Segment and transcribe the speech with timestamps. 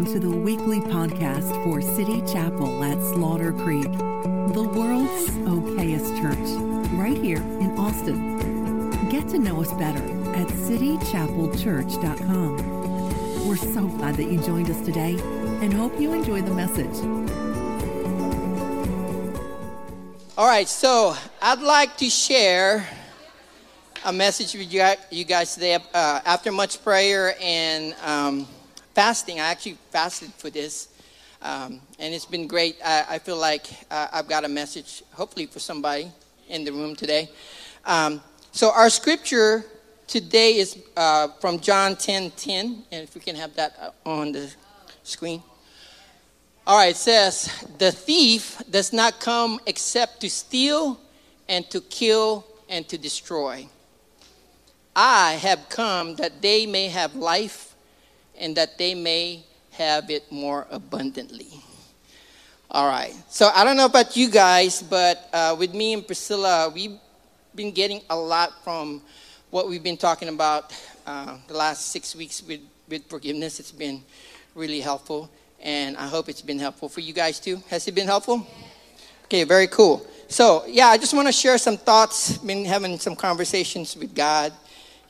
[0.00, 6.38] Welcome to the weekly podcast for City Chapel at Slaughter Creek, the world's okayest church,
[6.94, 8.38] right here in Austin.
[9.10, 10.02] Get to know us better
[10.34, 13.46] at citychapelchurch.com.
[13.46, 15.18] We're so glad that you joined us today
[15.60, 16.96] and hope you enjoy the message.
[20.38, 22.88] All right, so I'd like to share
[24.06, 24.72] a message with
[25.10, 25.76] you guys today.
[25.92, 28.48] Uh, after much prayer and um,
[28.94, 30.88] fasting, I actually fasted for this,
[31.42, 32.76] um, and it's been great.
[32.84, 36.10] I, I feel like uh, I've got a message, hopefully, for somebody
[36.48, 37.30] in the room today.
[37.84, 38.20] Um,
[38.52, 39.64] so, our scripture
[40.06, 44.52] today is uh, from John 10 10, and if we can have that on the
[45.02, 45.42] screen.
[46.66, 51.00] All right, it says, The thief does not come except to steal
[51.48, 53.66] and to kill and to destroy.
[54.94, 57.69] I have come that they may have life
[58.40, 61.48] and that they may have it more abundantly.
[62.70, 63.14] All right.
[63.28, 66.98] So I don't know about you guys, but uh, with me and Priscilla, we've
[67.54, 69.02] been getting a lot from
[69.50, 70.72] what we've been talking about
[71.06, 73.60] uh, the last six weeks with, with forgiveness.
[73.60, 74.02] It's been
[74.54, 75.30] really helpful,
[75.60, 77.62] and I hope it's been helpful for you guys too.
[77.68, 78.46] Has it been helpful?
[79.24, 80.06] Okay, very cool.
[80.28, 82.38] So, yeah, I just want to share some thoughts.
[82.38, 84.52] Been having some conversations with God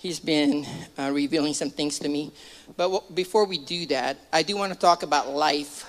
[0.01, 0.64] He's been
[0.98, 2.33] uh, revealing some things to me.
[2.77, 5.85] But before we do that, I do want to talk about life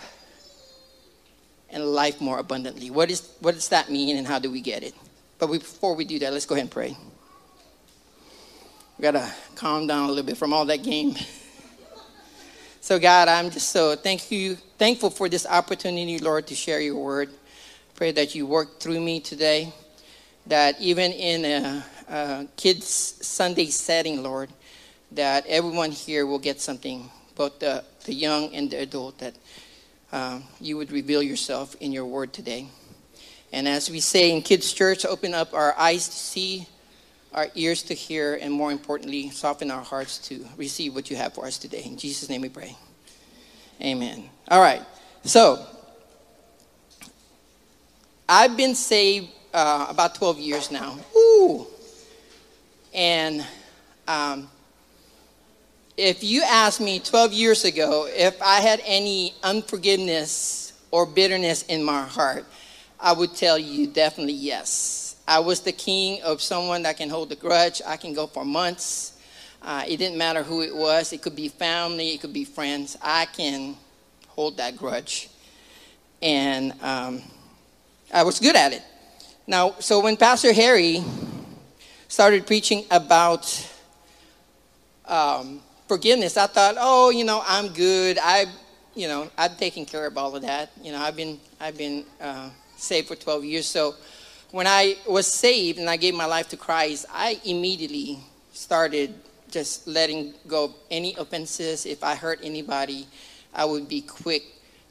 [1.69, 2.89] and life more abundantly.
[2.89, 4.93] What, is, what does that mean and how do we get it?
[5.39, 6.97] But we, before we do that, let's go ahead and pray.
[8.97, 11.15] We got to calm down a little bit from all that game.
[12.81, 16.97] so, God, I'm just so thank you, thankful for this opportunity, Lord, to share your
[16.97, 17.29] word.
[17.95, 19.73] Pray that you work through me today,
[20.47, 24.49] that even in a uh, kids Sunday setting, Lord,
[25.11, 29.35] that everyone here will get something, both the, the young and the adult, that
[30.11, 32.67] uh, you would reveal yourself in your word today.
[33.53, 36.67] And as we say in Kids Church, open up our eyes to see,
[37.33, 41.33] our ears to hear, and more importantly, soften our hearts to receive what you have
[41.33, 41.83] for us today.
[41.83, 42.75] In Jesus' name we pray.
[43.81, 44.29] Amen.
[44.47, 44.81] All right.
[45.23, 45.65] So,
[48.27, 50.97] I've been saved uh, about 12 years now.
[51.15, 51.67] Ooh.
[52.93, 53.45] And
[54.07, 54.49] um,
[56.01, 61.83] if you asked me 12 years ago if I had any unforgiveness or bitterness in
[61.83, 62.43] my heart,
[62.99, 65.17] I would tell you definitely yes.
[65.27, 67.83] I was the king of someone that can hold a grudge.
[67.85, 69.19] I can go for months.
[69.61, 71.13] Uh, it didn't matter who it was.
[71.13, 72.97] It could be family, it could be friends.
[72.99, 73.77] I can
[74.27, 75.29] hold that grudge.
[76.19, 77.21] And um,
[78.11, 78.81] I was good at it.
[79.45, 81.03] Now, so when Pastor Harry
[82.07, 83.69] started preaching about
[85.05, 85.61] um,
[85.91, 88.17] forgiveness, I thought, oh, you know, I'm good.
[88.23, 88.45] I,
[88.95, 90.71] you know, I've taken care of all of that.
[90.81, 93.67] You know, I've been, I've been uh, saved for 12 years.
[93.67, 93.95] So
[94.51, 98.19] when I was saved and I gave my life to Christ, I immediately
[98.53, 99.13] started
[99.49, 101.85] just letting go of any offenses.
[101.85, 103.05] If I hurt anybody,
[103.53, 104.43] I would be quick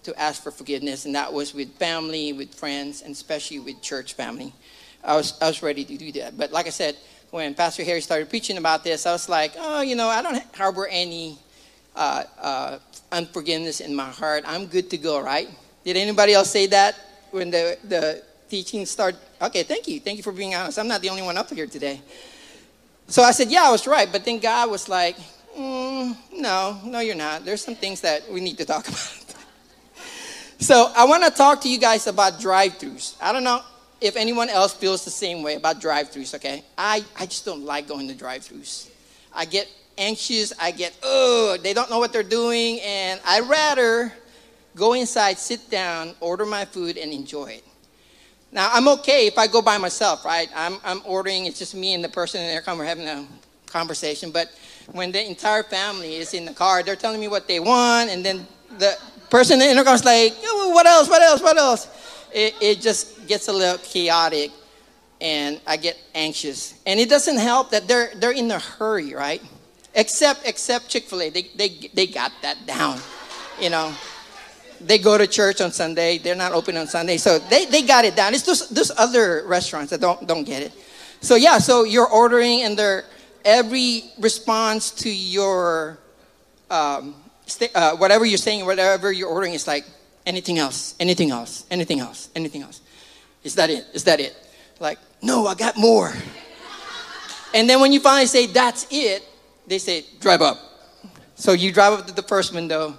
[0.02, 4.12] to ask for forgiveness, and that was with family, with friends, and especially with church
[4.12, 4.52] family.
[5.02, 6.36] I was, I was ready to do that.
[6.36, 6.94] But like I said,
[7.30, 10.42] when Pastor Harry started preaching about this, I was like, oh, you know, I don't
[10.54, 11.38] harbor any
[11.94, 12.78] uh, uh,
[13.12, 14.44] unforgiveness in my heart.
[14.46, 15.48] I'm good to go, right?
[15.84, 16.96] Did anybody else say that
[17.30, 19.20] when the, the teaching started?
[19.40, 20.00] Okay, thank you.
[20.00, 20.78] Thank you for being honest.
[20.78, 22.00] I'm not the only one up here today.
[23.06, 24.10] So I said, yeah, I was right.
[24.10, 25.16] But then God was like,
[25.56, 27.44] mm, no, no, you're not.
[27.44, 29.34] There's some things that we need to talk about.
[30.58, 33.14] so I want to talk to you guys about drive throughs.
[33.20, 33.62] I don't know
[34.00, 36.64] if anyone else feels the same way about drive-throughs, okay?
[36.76, 38.90] I, I just don't like going to drive-throughs.
[39.32, 39.68] I get
[39.98, 44.12] anxious, I get, oh, they don't know what they're doing, and I'd rather
[44.74, 47.64] go inside, sit down, order my food, and enjoy it.
[48.52, 50.48] Now, I'm okay if I go by myself, right?
[50.56, 53.26] I'm, I'm ordering, it's just me and the person in there, we're having a
[53.66, 54.50] conversation, but
[54.92, 58.24] when the entire family is in the car, they're telling me what they want, and
[58.24, 58.46] then
[58.78, 58.96] the
[59.28, 61.88] person in the intercom is like, what else, what else, what else?
[62.32, 64.50] It, it just gets a little chaotic
[65.20, 66.80] and I get anxious.
[66.86, 69.42] And it doesn't help that they're they're in a hurry, right?
[69.94, 71.30] Except except Chick-fil-A.
[71.30, 72.98] They they they got that down.
[73.60, 73.94] You know.
[74.82, 76.16] They go to church on Sunday.
[76.16, 77.18] They're not open on Sunday.
[77.18, 78.32] So they, they got it down.
[78.32, 80.72] It's just those other restaurants that don't don't get it.
[81.20, 83.04] So yeah, so you're ordering and they're
[83.44, 85.98] every response to your
[86.70, 89.84] um, st- uh, whatever you're saying, whatever you're ordering is like
[90.26, 92.80] anything else, anything else, anything else, anything else.
[93.42, 93.86] Is that it?
[93.92, 94.36] Is that it?
[94.78, 96.12] Like, no, I got more.
[97.54, 99.26] And then when you finally say, that's it,
[99.66, 100.58] they say, drive up.
[101.34, 102.98] So you drive up to the first window,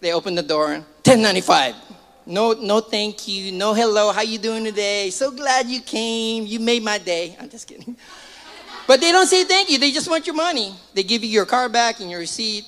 [0.00, 1.74] They open the door, 1095.
[2.26, 5.10] No, no thank you, no hello, how you doing today?
[5.10, 7.36] So glad you came, you made my day.
[7.40, 7.96] I'm just kidding.
[8.86, 10.74] But they don't say thank you, they just want your money.
[10.94, 12.64] They give you your car back and your receipt.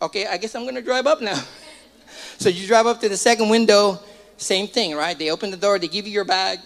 [0.00, 1.42] Okay, I guess I'm gonna drive up now.
[2.38, 3.98] so you drive up to the second window,
[4.36, 5.18] same thing, right?
[5.18, 6.60] They open the door, they give you your bag.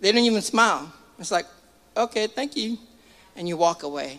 [0.00, 0.92] They don't even smile.
[1.18, 1.46] It's like,
[1.96, 2.78] okay, thank you.
[3.36, 4.18] And you walk away.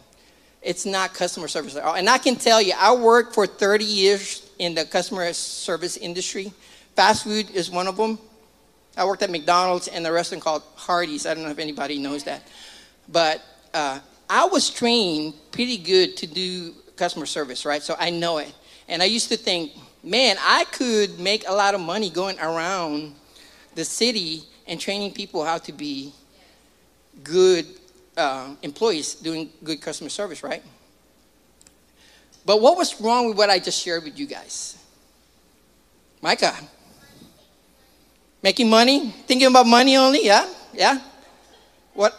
[0.62, 1.96] It's not customer service at all.
[1.96, 6.54] And I can tell you, I worked for 30 years in the customer service industry.
[6.96, 8.18] Fast food is one of them.
[8.96, 11.26] I worked at McDonald's and a restaurant called Hardee's.
[11.26, 12.48] I don't know if anybody knows that.
[13.10, 13.42] But
[13.74, 17.82] uh, I was trained pretty good to do customer service, right?
[17.82, 18.54] So I know it.
[18.88, 19.72] And I used to think,
[20.04, 23.16] man, I could make a lot of money going around
[23.74, 26.14] the city and training people how to be
[27.24, 27.66] good
[28.18, 30.64] uh, employees doing good customer service, right?
[32.46, 34.78] But what was wrong with what I just shared with you guys?
[36.22, 36.54] Micah.
[38.42, 39.10] Making money?
[39.26, 40.26] Thinking about money only?
[40.26, 40.52] Yeah?
[40.74, 41.00] Yeah?
[41.94, 42.14] What?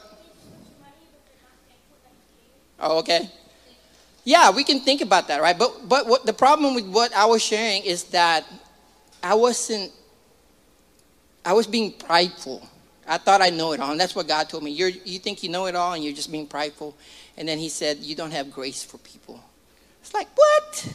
[2.80, 3.30] Oh, okay.
[4.24, 5.56] Yeah, we can think about that, right?
[5.56, 8.44] But but what the problem with what I was sharing is that
[9.22, 9.92] I wasn't
[11.44, 12.66] I was being prideful.
[13.06, 13.90] I thought I know it all.
[13.90, 14.70] And that's what God told me.
[14.70, 16.96] You're, you think you know it all and you're just being prideful.
[17.36, 19.42] And then he said, You don't have grace for people.
[20.00, 20.94] It's like, what?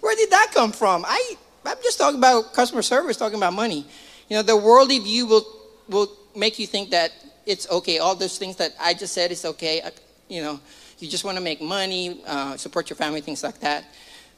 [0.00, 1.04] Where did that come from?
[1.06, 3.84] I, I'm just talking about customer service, talking about money.
[4.28, 5.46] You know, the worldly view will,
[5.88, 7.12] will make you think that
[7.46, 7.98] it's okay.
[7.98, 9.82] All those things that I just said is okay.
[10.28, 10.60] You know,
[10.98, 13.84] you just want to make money, uh, support your family, things like that.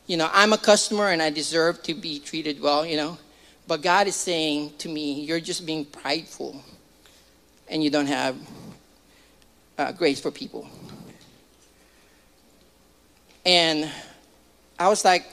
[0.06, 3.18] You know, I'm a customer and I deserve to be treated well, you know.
[3.66, 6.62] But God is saying to me, You're just being prideful
[7.68, 8.36] and you don't have
[9.78, 10.68] uh, grace for people.
[13.46, 13.90] And
[14.78, 15.24] I was like,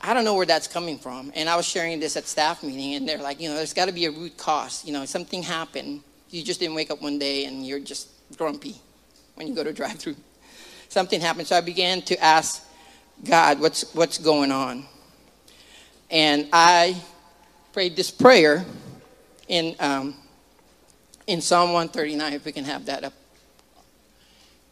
[0.00, 1.32] I don't know where that's coming from.
[1.34, 3.86] And I was sharing this at staff meeting, and they're like, you know, there's got
[3.86, 4.84] to be a root cause.
[4.84, 6.02] You know, something happened.
[6.30, 8.76] You just didn't wake up one day and you're just grumpy
[9.34, 10.16] when you go to drive-through.
[10.88, 11.46] Something happened.
[11.46, 12.64] So I began to ask
[13.24, 14.86] God, what's what's going on?
[16.10, 17.00] And I
[17.72, 18.64] prayed this prayer
[19.48, 20.14] in um,
[21.26, 23.12] in Psalm 139, if we can have that up.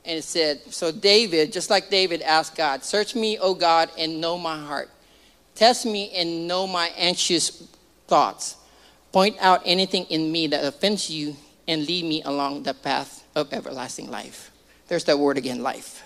[0.06, 4.20] And it said, So David, just like David asked God, Search me, O God, and
[4.20, 4.90] know my heart.
[5.54, 7.68] Test me and know my anxious
[8.06, 8.56] thoughts.
[9.12, 11.36] Point out anything in me that offends you
[11.66, 14.50] and lead me along the path of everlasting life.
[14.88, 16.02] There's that word again, life.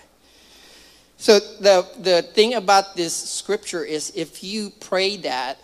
[1.21, 5.59] So the, the thing about this scripture is if you pray that,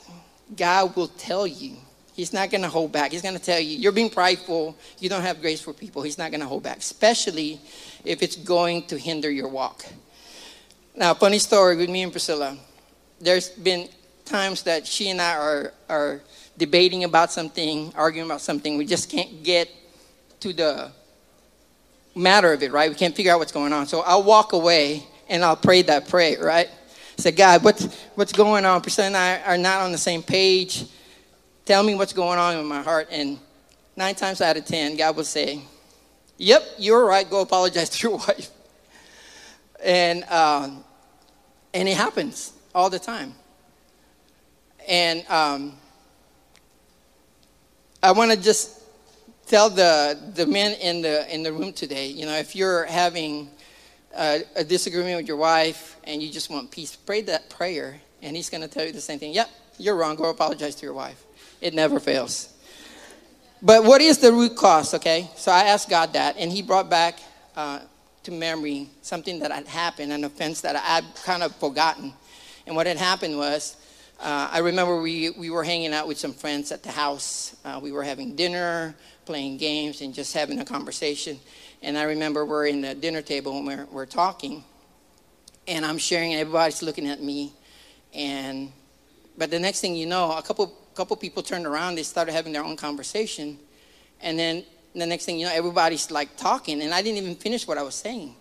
[0.56, 1.78] God will tell you
[2.14, 3.12] He's not going to hold back.
[3.12, 4.76] He's going to tell you, you're being prideful.
[5.00, 6.04] You don't have grace for people.
[6.04, 7.60] He's not going to hold back, especially
[8.06, 9.84] if it's going to hinder your walk.
[10.96, 12.56] Now, funny story with me and Priscilla.
[13.20, 13.90] There's been
[14.26, 16.22] times that she and I are, are
[16.58, 18.78] debating about something, arguing about something.
[18.78, 19.70] We just can't get
[20.42, 20.92] to the
[22.14, 22.92] matter of it, right?
[22.92, 23.88] We can't figure out what's going on.
[23.88, 26.70] So I'll walk away and I'll pray that prayer, right?
[27.18, 27.86] Say, God, what's,
[28.16, 28.82] what's going on?
[28.82, 30.86] Priscilla and I are not on the same page
[31.68, 33.10] tell me what's going on in my heart.
[33.12, 33.38] And
[33.96, 35.62] nine times out of ten, God will say,
[36.38, 37.30] Yep, you're right.
[37.30, 38.50] Go apologize to your wife.
[39.84, 40.70] And, uh,
[41.74, 43.36] and it happens all the time.
[44.88, 45.74] And um,
[48.02, 48.82] I want to just
[49.48, 53.50] tell the, the men in the, in the room today, you know, if you're having
[54.18, 58.36] a, a disagreement with your wife and you just want peace, pray that prayer, and
[58.36, 59.34] he's going to tell you the same thing.
[59.34, 60.16] Yep, you're wrong.
[60.16, 61.24] Go apologize to your wife.
[61.62, 62.54] It never fails.
[63.62, 65.30] But what is the root cause, okay?
[65.36, 67.20] So I asked God that, and He brought back
[67.56, 67.80] uh,
[68.24, 72.14] to memory something that had happened, an offense that I had kind of forgotten.
[72.68, 73.78] And what had happened was,
[74.20, 77.56] uh, I remember we, we were hanging out with some friends at the house.
[77.64, 78.96] Uh, we were having dinner,
[79.26, 81.40] playing games, and just having a conversation.
[81.84, 84.64] And I remember we're in the dinner table and we're, we're talking,
[85.68, 87.54] and I'm sharing, and everybody's looking at me.
[88.14, 88.72] And
[89.38, 92.54] but the next thing you know, a couple couple people turned around, they started having
[92.54, 93.60] their own conversation.
[94.20, 94.64] And then
[94.96, 97.84] the next thing you know, everybody's like talking, and I didn't even finish what I
[97.84, 98.34] was saying.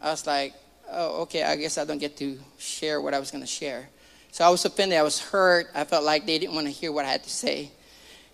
[0.00, 0.54] I was like,
[0.88, 3.88] oh, okay, I guess I don't get to share what I was going to share.
[4.32, 5.68] So I was offended, I was hurt.
[5.74, 7.70] I felt like they didn't want to hear what I had to say.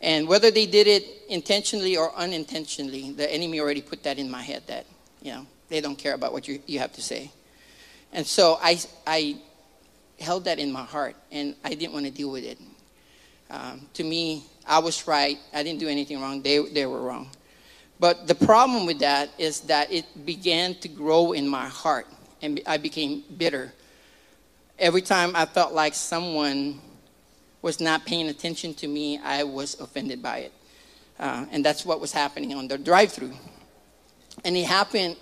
[0.03, 4.43] And whether they did it intentionally or unintentionally, the enemy already put that in my
[4.43, 4.85] head that,
[5.23, 7.31] you know, they don't care about what you, you have to say.
[8.13, 9.37] And so I, I
[10.21, 12.59] held that in my heart, and I didn't want to deal with it.
[13.51, 15.39] Um, to me, I was right.
[15.53, 16.43] I didn't do anything wrong.
[16.43, 17.31] They, they were wrong.
[17.99, 22.07] But the problem with that is that it began to grow in my heart,
[22.43, 23.73] and I became bitter.
[24.79, 26.81] Every time I felt like someone
[27.63, 30.53] was not paying attention to me, I was offended by it.
[31.19, 33.33] Uh, and that's what was happening on the drive through.
[34.45, 35.17] And it happened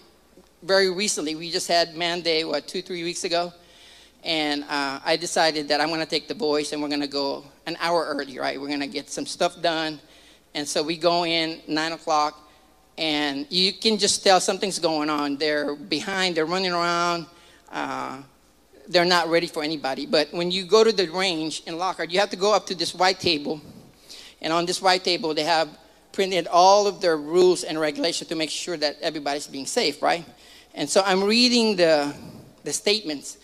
[0.63, 1.37] very recently.
[1.37, 3.53] We just had Man Day, what, two, three weeks ago?
[4.25, 7.07] And uh, I decided that I'm going to take the boys and we're going to
[7.07, 8.61] go an hour early, right?
[8.61, 10.01] We're going to get some stuff done.
[10.55, 12.41] And so we go in 9 o'clock,
[12.97, 15.37] and you can just tell something's going on.
[15.37, 17.27] They're behind, they're running around.
[17.73, 18.23] Uh,
[18.89, 20.07] they're not ready for anybody.
[20.07, 22.75] But when you go to the range in Lockhart, you have to go up to
[22.75, 23.61] this white table.
[24.41, 25.69] And on this white table, they have
[26.13, 30.25] printed all of their rules and regulations to make sure that everybody's being safe, right?
[30.75, 32.15] And so I'm reading the,
[32.63, 33.39] the statements.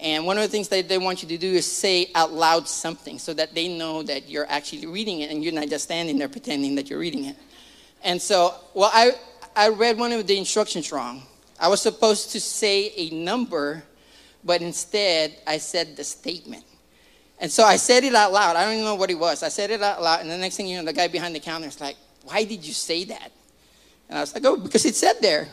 [0.00, 2.66] And one of the things that they want you to do is say out loud
[2.66, 6.18] something so that they know that you're actually reading it and you're not just standing
[6.18, 7.36] there pretending that you're reading it.
[8.02, 9.12] And so, well, I,
[9.56, 11.22] I read one of the instructions wrong.
[11.58, 13.84] I was supposed to say a number,
[14.44, 16.64] but instead I said the statement.
[17.38, 18.56] And so I said it out loud.
[18.56, 19.42] I don't even know what it was.
[19.42, 21.40] I said it out loud, and the next thing you know, the guy behind the
[21.40, 23.32] counter is like, Why did you say that?
[24.08, 25.48] And I was like, Oh, because it said there.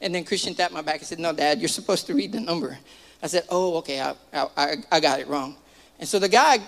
[0.00, 2.40] And then Christian tapped my back and said, No, Dad, you're supposed to read the
[2.40, 2.78] number.
[3.22, 4.14] I said, Oh, okay, I,
[4.56, 5.56] I, I got it wrong.
[5.98, 6.58] And so the guy,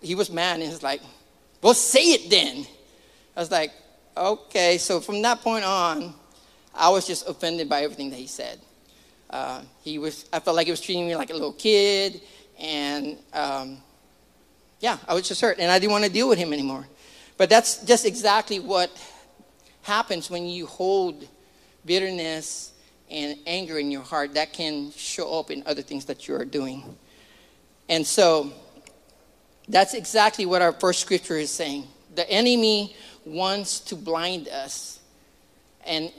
[0.00, 1.02] he was mad and he's like,
[1.62, 2.66] Well, say it then.
[3.36, 3.72] I was like,
[4.16, 4.78] Okay.
[4.78, 6.14] So from that point on,
[6.74, 8.60] I was just offended by everything that he said.
[9.30, 12.20] Uh, he was, I felt like he was treating me like a little kid.
[12.58, 13.78] And um,
[14.80, 15.58] yeah, I was just hurt.
[15.58, 16.86] And I didn't want to deal with him anymore.
[17.36, 18.90] But that's just exactly what
[19.82, 21.28] happens when you hold
[21.84, 22.72] bitterness
[23.10, 26.44] and anger in your heart, that can show up in other things that you are
[26.44, 26.96] doing.
[27.88, 28.52] And so
[29.68, 31.86] that's exactly what our first scripture is saying.
[32.16, 35.00] The enemy wants to blind us
[35.84, 36.10] and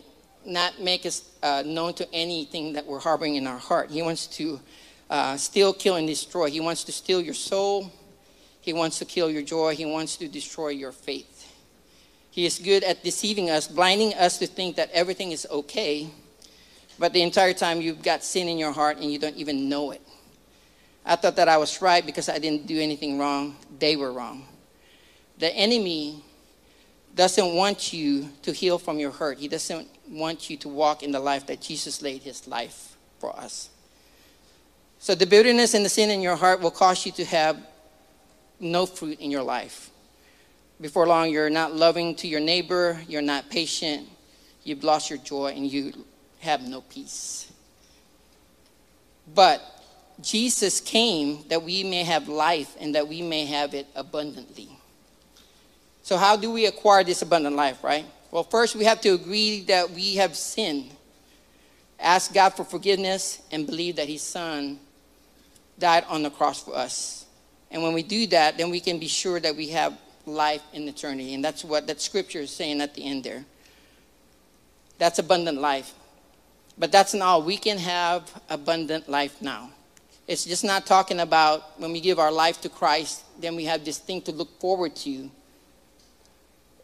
[0.47, 3.91] not make us uh, known to anything that we're harboring in our heart.
[3.91, 4.59] He wants to
[5.09, 6.49] uh, steal, kill, and destroy.
[6.49, 7.91] He wants to steal your soul.
[8.61, 9.75] He wants to kill your joy.
[9.75, 11.53] He wants to destroy your faith.
[12.31, 16.09] He is good at deceiving us, blinding us to think that everything is okay
[16.99, 19.91] but the entire time you've got sin in your heart and you don't even know
[19.91, 20.01] it.
[21.05, 23.55] I thought that I was right because I didn't do anything wrong.
[23.79, 24.45] They were wrong.
[25.37, 26.23] The enemy
[27.15, 29.37] doesn't want you to heal from your hurt.
[29.37, 33.35] He doesn't want you to walk in the life that Jesus laid his life for
[33.37, 33.69] us.
[34.99, 37.57] So the bitterness and the sin in your heart will cause you to have
[38.59, 39.91] no fruit in your life.
[40.79, 44.07] Before long, you're not loving to your neighbor, you're not patient,
[44.63, 45.93] you've lost your joy, and you
[46.39, 47.51] have no peace.
[49.33, 49.61] But
[50.21, 54.69] Jesus came that we may have life and that we may have it abundantly.
[56.03, 58.05] So, how do we acquire this abundant life, right?
[58.31, 60.91] Well, first we have to agree that we have sinned,
[61.99, 64.79] ask God for forgiveness, and believe that His Son
[65.79, 67.25] died on the cross for us.
[67.71, 70.87] And when we do that, then we can be sure that we have life in
[70.87, 71.33] eternity.
[71.33, 73.45] And that's what that scripture is saying at the end there.
[74.97, 75.93] That's abundant life.
[76.77, 77.43] But that's not all.
[77.43, 79.71] We can have abundant life now.
[80.27, 83.85] It's just not talking about when we give our life to Christ, then we have
[83.85, 85.31] this thing to look forward to,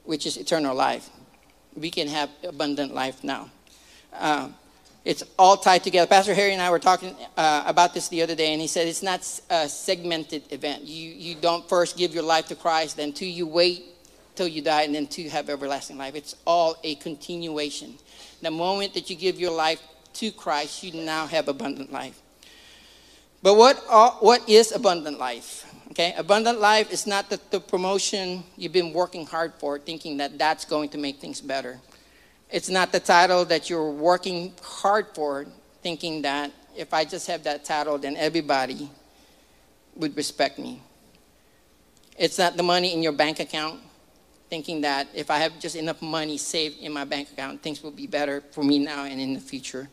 [0.06, 1.10] which is eternal life.
[1.76, 3.50] We can have abundant life now.
[4.14, 4.50] Uh,
[5.06, 6.08] it's all tied together.
[6.08, 8.88] Pastor Harry and I were talking uh, about this the other day, and he said
[8.88, 10.84] it's not a segmented event.
[10.84, 13.84] You, you don't first give your life to Christ, then two, you wait
[14.36, 16.16] till you die, and then two, have everlasting life.
[16.16, 17.96] It's all a continuation.
[18.42, 19.82] The moment that you give your life
[20.14, 22.22] to Christ, you now have abundant life.
[23.42, 23.76] But what,
[24.22, 25.66] what is abundant life?
[25.94, 30.40] Okay, abundant life is not the, the promotion you've been working hard for, thinking that
[30.40, 31.80] that's going to make things better.
[32.50, 35.46] It's not the title that you're working hard for,
[35.84, 38.90] thinking that if I just have that title, then everybody
[39.94, 40.82] would respect me.
[42.18, 43.80] It's not the money in your bank account
[44.50, 47.92] thinking that if I have just enough money saved in my bank account, things will
[47.92, 49.88] be better for me now and in the future.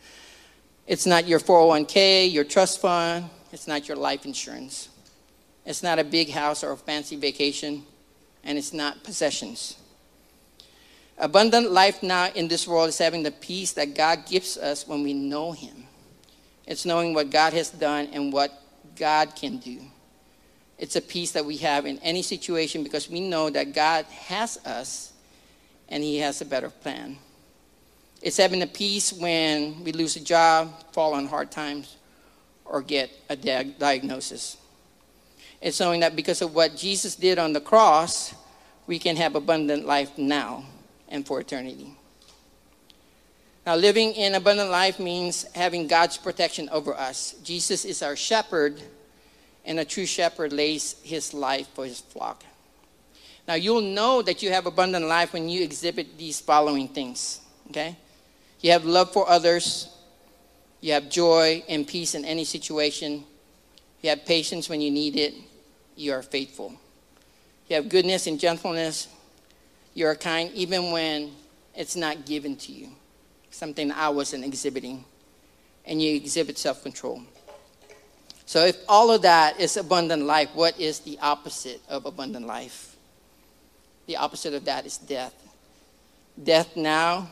[0.87, 4.89] It's not your 401k, your trust fund, it's not your life insurance.
[5.65, 7.85] It's not a big house or a fancy vacation,
[8.45, 9.77] and it's not possessions.
[11.19, 15.03] Abundant life now in this world is having the peace that God gives us when
[15.03, 15.85] we know Him.
[16.67, 18.53] It's knowing what God has done and what
[18.97, 19.81] God can do.
[20.79, 24.57] It's a peace that we have in any situation because we know that God has
[24.65, 25.13] us
[25.91, 27.19] and He has a better plan.
[28.23, 31.97] It's having a peace when we lose a job, fall on hard times,
[32.65, 34.57] or get a diagnosis.
[35.61, 38.35] It's knowing that because of what Jesus did on the cross,
[38.87, 40.65] we can have abundant life now
[41.09, 41.95] and for eternity.
[43.67, 47.35] Now, living in abundant life means having God's protection over us.
[47.45, 48.81] Jesus is our shepherd,
[49.67, 52.43] and a true shepherd lays his life for his flock.
[53.47, 57.97] Now, you'll know that you have abundant life when you exhibit these following things, okay?
[58.61, 59.95] You have love for others,
[60.81, 63.25] you have joy and peace in any situation,
[64.01, 65.35] you have patience when you need it,
[66.01, 66.75] you are faithful.
[67.69, 69.09] You have goodness and gentleness,
[69.95, 71.33] you are kind even when
[71.75, 72.89] it's not given to you,
[73.51, 75.05] something I wasn't exhibiting,
[75.85, 77.23] and you exhibit self control.
[78.47, 82.97] So, if all of that is abundant life, what is the opposite of abundant life?
[84.07, 85.35] The opposite of that is death.
[86.43, 87.29] Death now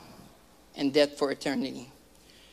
[0.76, 1.90] and death for eternity.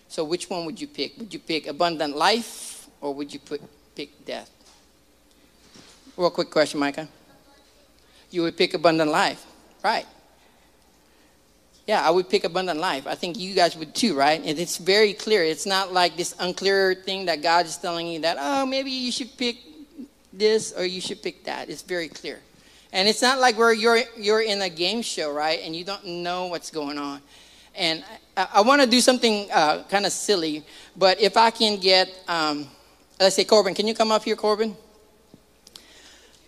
[0.08, 1.18] So, which one would you pick?
[1.18, 3.62] Would you pick abundant life or would you put,
[3.96, 4.50] pick death?
[6.18, 7.08] Real quick question, Micah.
[8.32, 9.46] You would pick abundant life,
[9.84, 10.06] right?
[11.88, 13.06] Yeah, I would pick abundant life.
[13.06, 14.42] I think you guys would too, right?
[14.44, 15.44] And it's very clear.
[15.44, 19.12] It's not like this unclear thing that God is telling you that, oh, maybe you
[19.12, 19.58] should pick
[20.34, 21.70] this or you should pick that.
[21.70, 22.40] It's very clear.
[22.92, 25.60] And it's not like where you're, you're in a game show, right?
[25.64, 27.22] And you don't know what's going on.
[27.76, 28.04] And
[28.38, 30.64] I, I want to do something uh, kind of silly,
[30.96, 32.68] but if I can get, um,
[33.20, 34.78] let's say, Corbin, can you come up here, Corbin?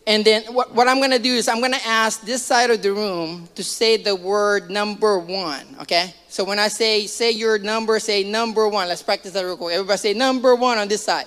[0.07, 2.69] And then what, what I'm going to do is I'm going to ask this side
[2.69, 6.15] of the room to say the word number one, okay?
[6.29, 8.87] So when I say, say your number, say number one.
[8.87, 9.73] Let's practice that real quick.
[9.75, 11.25] Everybody say number one on this side.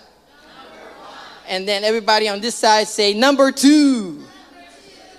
[1.47, 4.13] And then everybody on this side say number two.
[4.13, 4.23] number two.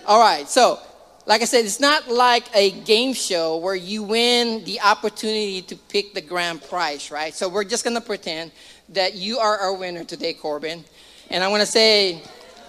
[0.08, 0.80] All right, so
[1.27, 5.75] like I said, it's not like a game show where you win the opportunity to
[5.75, 7.32] pick the grand prize, right?
[7.32, 8.53] So we're just going to pretend
[8.89, 10.84] that you are our winner today, Corbin.
[11.30, 12.24] And I'm to say,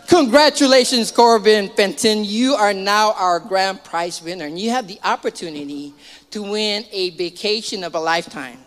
[0.09, 2.25] Congratulations, Corbin Fenton.
[2.25, 5.94] You are now our grand prize winner, and you have the opportunity
[6.30, 8.59] to win a vacation of a lifetime.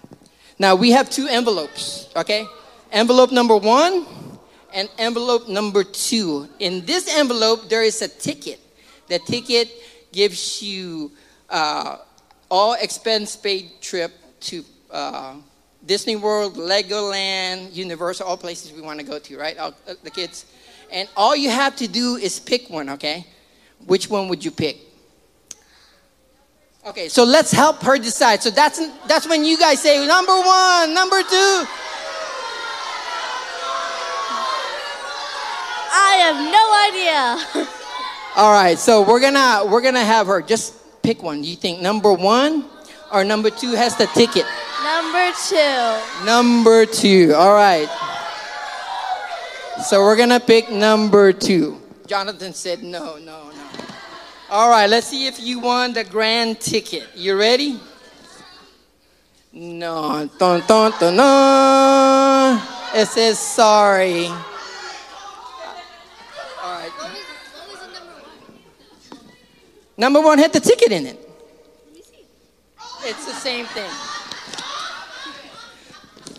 [0.58, 2.48] Now, we have two envelopes, okay?
[2.92, 4.06] Envelope number one
[4.74, 6.48] and envelope number two.
[6.60, 8.60] In this envelope, there is a ticket.
[9.08, 9.70] The ticket
[10.12, 11.12] gives you
[11.50, 11.98] uh,
[12.50, 15.36] all expense paid trip to uh,
[15.86, 19.58] Disney World, Legoland, Universal, all places we want to go to, right?
[19.58, 20.46] All, uh, the kids.
[20.92, 23.26] And all you have to do is pick one, okay?
[23.86, 24.78] Which one would you pick?
[26.86, 28.44] Okay, so let's help her decide.
[28.44, 31.66] So that's that's when you guys say number one, number two.
[35.98, 36.64] I have no
[37.66, 37.68] idea.
[38.36, 41.44] All right, so we're gonna we're gonna have her just pick one.
[41.44, 42.66] You think number one
[43.12, 44.46] or number two has the ticket?
[44.84, 46.26] Number two.
[46.26, 47.34] Number two.
[47.36, 47.90] All right.
[49.84, 51.82] So we're gonna pick number two.
[52.08, 53.70] Jonathan said no, no, no.
[54.50, 57.08] All right, let's see if you won the grand ticket.
[57.16, 57.80] You ready?
[59.52, 62.62] No, dun, dun, dun, dun.
[62.96, 64.28] It says sorry.
[64.28, 64.36] All
[66.64, 66.92] right.
[69.98, 71.30] Number one had the ticket in it.
[73.04, 73.92] It's the same thing.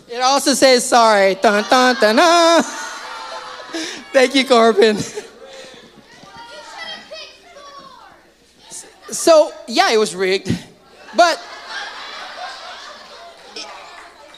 [0.09, 1.35] It also says sorry.
[1.35, 2.86] Dun, dun, dun, dun.
[4.13, 4.97] Thank you, Corbin.
[9.09, 10.51] So, yeah, it was rigged.
[11.15, 11.41] But,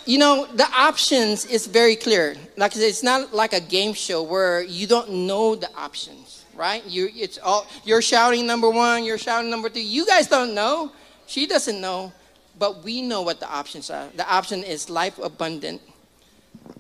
[0.06, 2.36] you know, the options is very clear.
[2.58, 6.46] Like I said, it's not like a game show where you don't know the options,
[6.56, 6.86] right?
[6.86, 9.82] You, it's all, you're shouting number one, you're shouting number two.
[9.82, 10.92] You guys don't know.
[11.26, 12.12] She doesn't know.
[12.58, 14.10] But we know what the options are.
[14.16, 15.82] The option is life abundant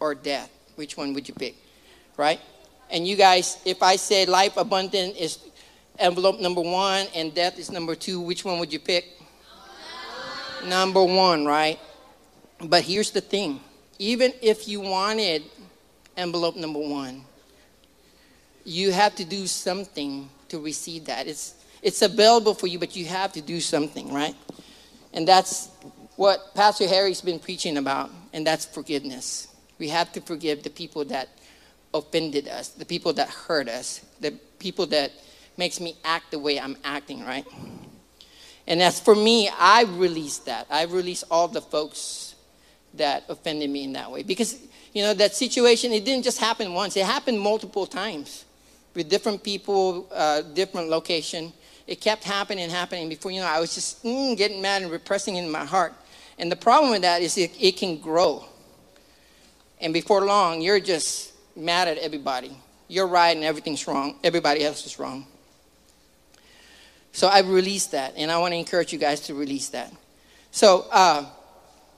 [0.01, 0.51] or death.
[0.75, 1.55] Which one would you pick?
[2.17, 2.41] Right?
[2.89, 5.39] And you guys, if I say life abundant is
[5.99, 9.05] envelope number one and death is number two, which one would you pick?
[10.65, 11.79] Number one, right?
[12.61, 13.61] But here's the thing
[13.99, 15.43] even if you wanted
[16.15, 17.23] envelope number one,
[18.65, 21.27] you have to do something to receive that.
[21.27, 24.35] It's, it's available for you, but you have to do something, right?
[25.13, 25.69] And that's
[26.15, 29.47] what Pastor Harry's been preaching about, and that's forgiveness.
[29.79, 31.29] We have to forgive the people that
[31.93, 35.11] offended us, the people that hurt us, the people that
[35.57, 37.45] makes me act the way I'm acting, right?
[38.67, 40.67] And as for me, I released that.
[40.69, 42.35] I released all the folks
[42.93, 44.23] that offended me in that way.
[44.23, 44.59] Because,
[44.93, 48.45] you know, that situation, it didn't just happen once, it happened multiple times
[48.93, 51.53] with different people, uh, different location.
[51.87, 54.91] It kept happening and happening before, you know, I was just mm, getting mad and
[54.91, 55.93] repressing it in my heart.
[56.37, 58.45] And the problem with that is it, it can grow.
[59.81, 61.28] And before long, you're just
[61.59, 62.55] mad at everybody.
[62.87, 64.15] You're right and everything's wrong.
[64.23, 65.27] Everybody else is wrong.
[67.11, 69.91] So I released that, and I want to encourage you guys to release that.
[70.51, 71.25] So uh,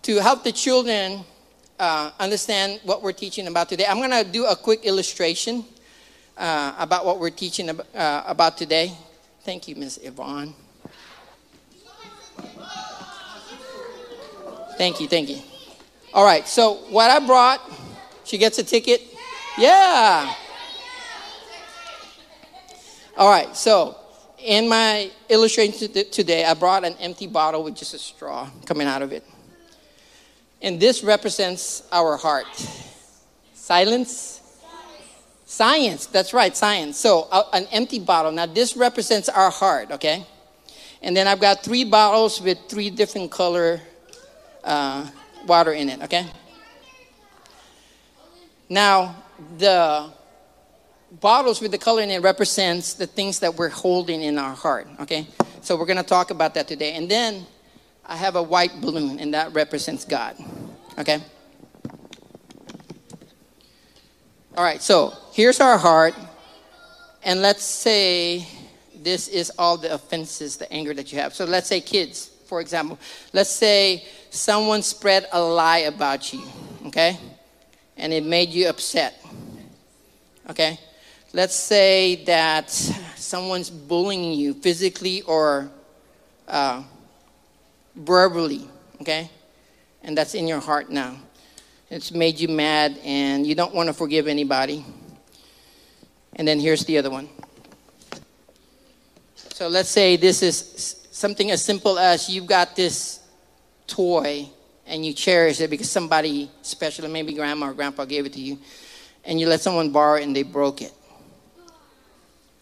[0.03, 1.23] to help the children
[1.79, 5.65] uh, understand what we're teaching about today, I'm going to do a quick illustration
[6.37, 8.93] uh, about what we're teaching ab- uh, about today.
[9.43, 9.99] Thank you, Ms.
[10.03, 10.53] Yvonne.
[14.77, 15.39] Thank you, thank you.
[16.13, 17.61] All right, so what I brought,
[18.23, 19.10] she gets a ticket.
[19.57, 20.33] Yeah.
[23.17, 23.97] All right, so
[24.39, 29.01] in my illustration today, I brought an empty bottle with just a straw coming out
[29.01, 29.23] of it.
[30.61, 32.47] And this represents our heart.
[33.53, 34.41] Silence?
[35.45, 36.97] Science, that's right, science.
[36.97, 38.31] So, uh, an empty bottle.
[38.31, 40.25] Now, this represents our heart, okay?
[41.01, 43.81] And then I've got three bottles with three different color
[44.63, 45.07] uh,
[45.45, 46.25] water in it, okay?
[48.69, 49.15] Now,
[49.57, 50.11] the
[51.19, 54.87] bottles with the color in it represents the things that we're holding in our heart,
[54.99, 55.27] okay?
[55.61, 56.93] So we're going to talk about that today.
[56.93, 57.45] And then
[58.05, 60.35] I have a white balloon, and that represents God,
[60.97, 61.19] okay?
[64.55, 66.13] All right, so here's our heart,
[67.23, 68.47] and let's say
[68.95, 71.33] this is all the offenses, the anger that you have.
[71.33, 72.99] So let's say kids, for example.
[73.33, 76.43] Let's say someone spread a lie about you,
[76.87, 77.17] okay?
[77.97, 79.20] And it made you upset,
[80.51, 80.77] okay?
[81.33, 85.71] Let's say that someone's bullying you physically or
[86.47, 86.83] uh,
[87.95, 88.67] verbally,
[89.01, 89.29] okay?
[90.03, 91.17] And that's in your heart now.
[91.89, 94.85] It's made you mad and you don't want to forgive anybody.
[96.35, 97.29] And then here's the other one.
[99.35, 103.19] So let's say this is something as simple as you've got this
[103.87, 104.49] toy
[104.85, 108.57] and you cherish it because somebody special, maybe grandma or grandpa gave it to you,
[109.25, 110.93] and you let someone borrow it and they broke it.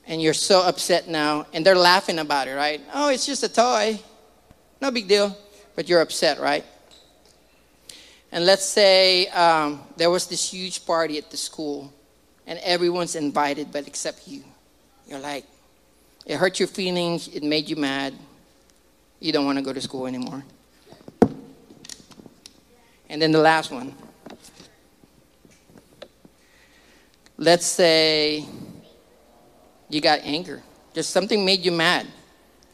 [0.07, 2.81] And you're so upset now, and they're laughing about it, right?
[2.93, 3.99] Oh, it's just a toy.
[4.81, 5.37] No big deal.
[5.75, 6.65] But you're upset, right?
[8.31, 11.93] And let's say um, there was this huge party at the school,
[12.45, 14.43] and everyone's invited, but except you.
[15.07, 15.45] You're like,
[16.25, 18.13] it hurt your feelings, it made you mad.
[19.19, 20.43] You don't want to go to school anymore.
[23.09, 23.93] And then the last one.
[27.41, 28.43] Let's say
[29.87, 30.61] you got anger.
[30.93, 32.05] Just something made you mad.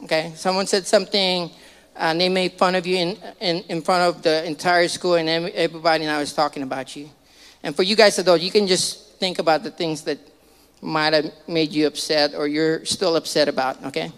[0.03, 0.33] Okay?
[0.35, 1.51] Someone said something,
[1.95, 5.13] uh, and they made fun of you in, in, in front of the entire school,
[5.13, 7.07] and everybody now is talking about you.
[7.61, 10.17] And for you guys, adults, you can just think about the things that
[10.81, 14.11] might have made you upset or you're still upset about, okay?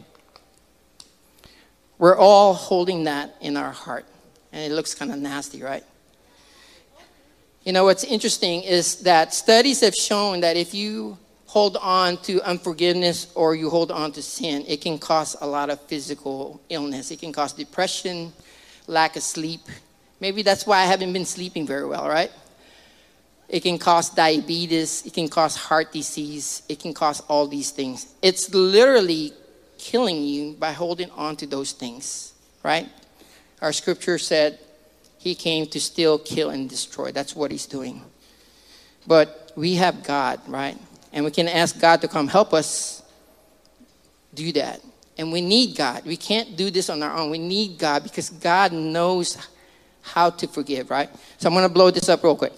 [1.98, 4.06] We're all holding that in our heart,
[4.54, 5.84] and it looks kind of nasty, right?
[7.68, 12.42] You know, what's interesting is that studies have shown that if you hold on to
[12.44, 17.12] unforgiveness or you hold on to sin, it can cause a lot of physical illness.
[17.12, 18.32] It can cause depression,
[18.88, 19.60] lack of sleep.
[20.22, 22.32] Maybe that's why I haven't been sleeping very well, right?
[23.50, 28.08] It can cause diabetes, it can cause heart disease, it can cause all these things.
[28.22, 29.34] It's literally
[29.78, 32.32] killing you by holding on to those things,
[32.64, 32.88] right?
[33.62, 34.58] Our scripture said,
[35.18, 37.12] he came to steal, kill, and destroy.
[37.12, 38.02] That's what he's doing.
[39.06, 40.78] But we have God, right?
[41.14, 43.02] And we can ask God to come help us
[44.34, 44.82] do that.
[45.18, 46.06] And we need God.
[46.06, 47.32] We can't do this on our own.
[47.32, 49.38] We need God because God knows
[50.02, 51.10] how to forgive, right?
[51.38, 52.54] So I'm going to blow this up real quick.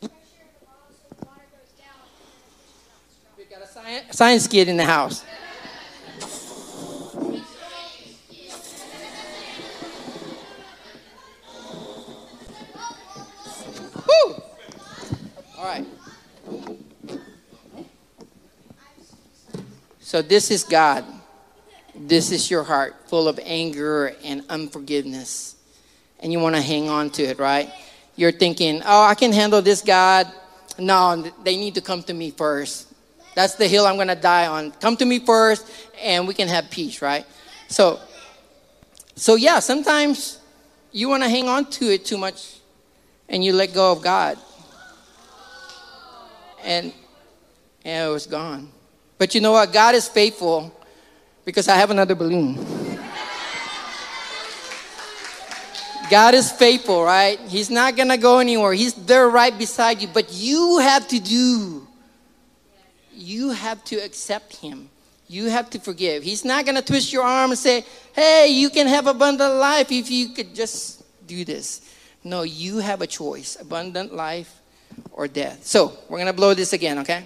[0.00, 0.08] We
[3.44, 5.24] got a science, science kid in the house.
[15.64, 15.86] All right.
[19.98, 21.06] So this is God.
[21.94, 25.56] This is your heart full of anger and unforgiveness.
[26.20, 27.72] And you want to hang on to it, right?
[28.14, 30.30] You're thinking, oh, I can handle this, God.
[30.78, 32.92] No, they need to come to me first.
[33.34, 34.70] That's the hill I'm going to die on.
[34.72, 35.66] Come to me first,
[35.98, 37.24] and we can have peace, right?
[37.68, 38.00] So,
[39.16, 40.40] so yeah, sometimes
[40.92, 42.58] you want to hang on to it too much
[43.30, 44.36] and you let go of God.
[46.64, 46.92] And,
[47.84, 48.70] and it was gone.
[49.18, 49.72] But you know what?
[49.72, 50.74] God is faithful
[51.44, 52.56] because I have another balloon.
[56.10, 57.38] God is faithful, right?
[57.40, 58.72] He's not going to go anywhere.
[58.72, 60.08] He's there right beside you.
[60.08, 61.86] But you have to do,
[63.12, 64.90] you have to accept Him.
[65.26, 66.22] You have to forgive.
[66.22, 69.90] He's not going to twist your arm and say, hey, you can have abundant life
[69.90, 71.80] if you could just do this.
[72.22, 74.60] No, you have a choice abundant life
[75.12, 75.64] or death.
[75.64, 77.24] So we're going to blow this again, okay?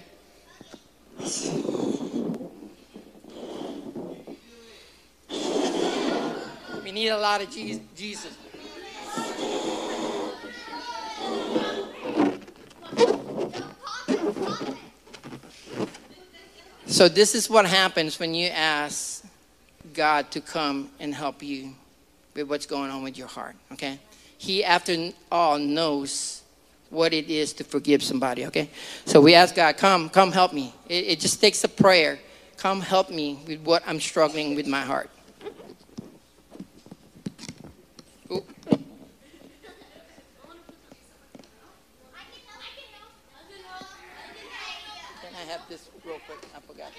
[6.83, 8.37] We need a lot of Jesus.
[16.99, 19.23] So, this is what happens when you ask
[19.93, 21.75] God to come and help you
[22.35, 23.99] with what's going on with your heart, okay?
[24.37, 26.38] He, after all, knows
[26.89, 28.69] what it is to forgive somebody, okay?
[29.05, 30.73] So we ask God, come, come help me.
[30.87, 32.19] It, it just takes a prayer.
[32.57, 35.09] Come help me with what I'm struggling with my heart.
[38.31, 38.43] Ooh.
[38.69, 38.79] Can
[45.35, 46.39] I have this real quick?
[46.55, 46.91] I forgot.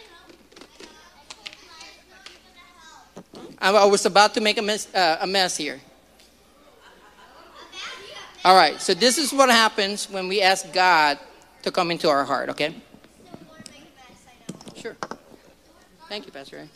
[3.59, 5.81] I was about to make a mess, uh, a mess here.
[8.43, 11.19] All right, so this is what happens when we ask God
[11.63, 12.75] to come into our heart, okay?
[14.75, 14.97] Sure.
[16.09, 16.67] Thank you, Pastor.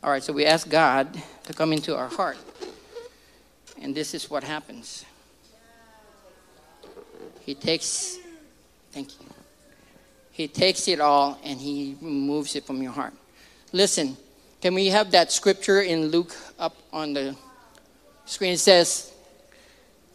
[0.00, 2.36] All right, so we ask God to come into our heart.
[3.82, 5.04] And this is what happens.
[7.40, 8.18] He takes,
[8.92, 9.26] thank you.
[10.30, 13.12] He takes it all and he removes it from your heart.
[13.72, 14.16] Listen,
[14.62, 17.34] can we have that scripture in Luke up on the
[18.24, 18.52] screen?
[18.52, 19.12] It says,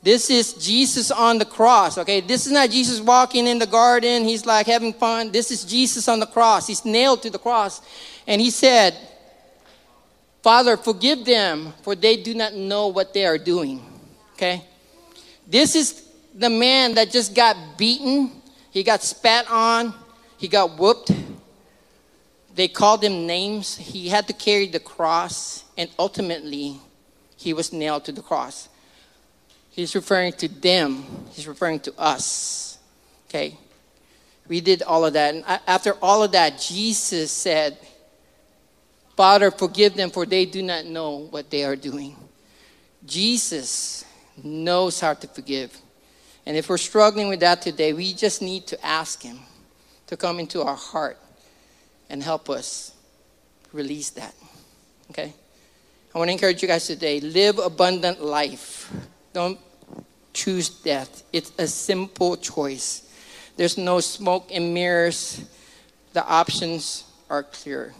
[0.03, 2.19] This is Jesus on the cross, okay?
[2.19, 4.25] This is not Jesus walking in the garden.
[4.25, 5.31] He's like having fun.
[5.31, 6.67] This is Jesus on the cross.
[6.67, 7.81] He's nailed to the cross.
[8.27, 8.97] And he said,
[10.41, 13.81] Father, forgive them, for they do not know what they are doing,
[14.33, 14.61] okay?
[15.47, 18.29] This is the man that just got beaten,
[18.71, 19.93] he got spat on,
[20.37, 21.11] he got whooped
[22.55, 23.77] they called him names.
[23.77, 26.79] He had to carry the cross, and ultimately,
[27.35, 28.69] he was nailed to the cross.
[29.73, 32.77] He's referring to them, he's referring to us.
[33.27, 33.57] Okay?
[34.47, 35.33] We did all of that.
[35.33, 37.77] And after all of that, Jesus said,
[39.17, 42.15] Father, forgive them, for they do not know what they are doing.
[43.05, 44.05] Jesus
[44.43, 45.75] knows how to forgive.
[46.45, 49.39] And if we're struggling with that today, we just need to ask Him
[50.07, 51.17] to come into our heart
[52.11, 52.93] and help us
[53.71, 54.35] release that.
[55.09, 55.33] Okay?
[56.13, 58.91] I want to encourage you guys today live abundant life.
[59.33, 59.59] Don't
[60.33, 61.23] choose death.
[61.33, 63.09] It's a simple choice.
[63.57, 65.43] There's no smoke and mirrors.
[66.13, 67.93] The options are clear.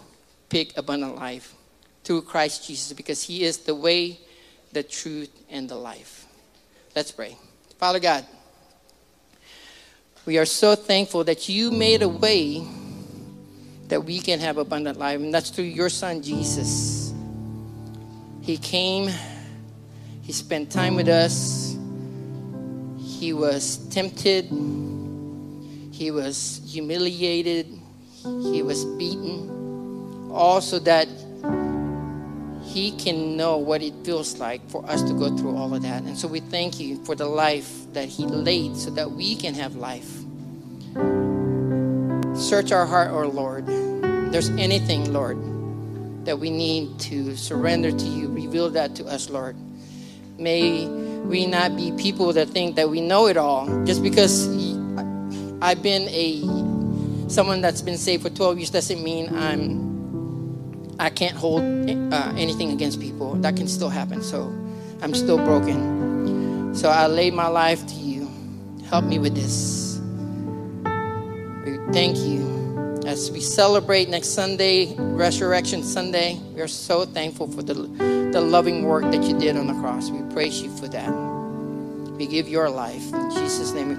[0.50, 1.54] Pick abundant life
[2.04, 4.20] through Christ Jesus because He is the way,
[4.72, 6.26] the truth, and the life.
[6.96, 7.38] Let's pray.
[7.78, 8.26] Father God,
[10.26, 12.66] we are so thankful that you made a way
[13.90, 15.20] that we can have abundant life.
[15.20, 17.14] And that's through your son, Jesus.
[18.42, 19.10] He came,
[20.24, 21.78] he spent time with us,
[22.98, 24.46] he was tempted,
[25.92, 27.68] he was humiliated,
[28.24, 31.08] he was beaten, all so that
[32.64, 36.02] he can know what it feels like for us to go through all of that.
[36.04, 39.54] And so we thank you for the life that he laid so that we can
[39.54, 40.10] have life.
[42.36, 43.66] Search our heart, O oh Lord.
[43.68, 45.38] If there's anything, Lord,
[46.26, 49.56] that we need to surrender to you, reveal that to us, Lord.
[50.38, 53.68] May we not be people that think that we know it all.
[53.86, 54.48] Just because
[55.62, 59.82] I've been a someone that's been saved for 12 years doesn't mean I'm
[61.00, 63.36] I can't hold uh, anything against people.
[63.36, 64.22] That can still happen.
[64.22, 64.44] So
[65.02, 66.76] I'm still broken.
[66.76, 68.30] So I lay my life to you.
[68.90, 69.84] Help me with this
[71.94, 72.53] thank you.
[73.06, 78.84] As we celebrate next Sunday, Resurrection Sunday, we are so thankful for the, the loving
[78.84, 80.10] work that you did on the cross.
[80.10, 81.12] We praise you for that.
[82.18, 83.14] We give your life.
[83.14, 83.96] In Jesus' name we